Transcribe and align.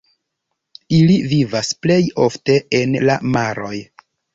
Ili 1.01 1.19
vivas 1.35 1.71
plej 1.85 2.01
ofte 2.27 2.59
en 2.83 3.01
la 3.09 3.23
maroj. 3.39 3.77